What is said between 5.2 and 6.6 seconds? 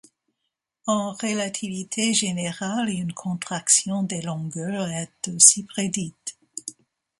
aussi prédite.